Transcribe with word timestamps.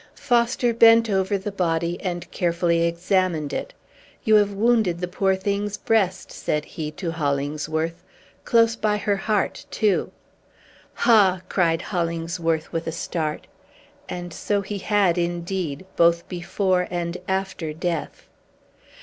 Foster 0.15 0.73
bent 0.73 1.11
over 1.11 1.37
the 1.37 1.51
body, 1.51 2.01
and 2.01 2.31
carefully 2.31 2.85
examined 2.85 3.53
it. 3.53 3.71
"You 4.23 4.33
have 4.37 4.51
wounded 4.51 4.99
the 4.99 5.07
poor 5.07 5.35
thing's 5.35 5.77
breast," 5.77 6.31
said 6.31 6.65
he 6.65 6.89
to 6.93 7.11
Hollingsworth, 7.11 8.03
"close 8.43 8.75
by 8.75 8.97
her 8.97 9.15
heart, 9.17 9.67
too!" 9.69 10.11
"Ha!" 10.95 11.41
cried 11.49 11.83
Hollingsworth 11.83 12.73
with 12.73 12.87
a 12.87 12.91
start. 12.91 13.45
And 14.09 14.33
so 14.33 14.61
he 14.63 14.79
had, 14.79 15.19
indeed, 15.19 15.85
both 15.95 16.27
before 16.27 16.87
and 16.89 17.17
after 17.27 17.71
death! 17.71 18.27